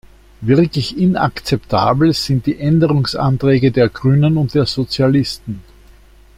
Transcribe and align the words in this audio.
Wirklich 0.41 0.97
inakzeptabel 0.97 2.13
sind 2.13 2.47
die 2.47 2.57
Änderungsanträge 2.59 3.71
der 3.71 3.87
Grünen 3.87 4.35
und 4.37 4.55
der 4.55 4.65
Sozialisten. 4.65 5.61